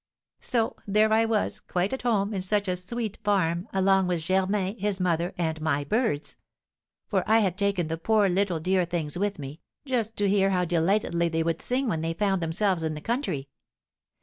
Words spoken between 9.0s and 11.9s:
with me, just to hear how delightedly they would sing